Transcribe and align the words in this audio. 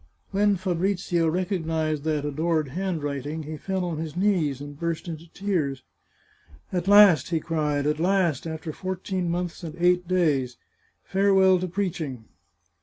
When 0.31 0.55
Fabrizio 0.55 1.27
recognised 1.27 2.05
that 2.05 2.25
adored 2.25 2.69
handwriting 2.69 3.43
he 3.43 3.55
fell 3.55 3.85
on 3.85 3.99
his 3.99 4.17
knees 4.17 4.59
and 4.59 4.75
burst 4.79 5.07
into 5.07 5.31
tears." 5.31 5.83
At 6.73 6.87
last," 6.87 7.29
he 7.29 7.39
cried," 7.39 7.85
at 7.85 7.99
last, 7.99 8.47
after 8.47 8.73
fourteen 8.73 9.29
months 9.29 9.63
and 9.63 9.75
eight 9.77 10.07
days! 10.07 10.57
Farewell 11.03 11.59
to 11.59 11.67
preaching 11.67 12.25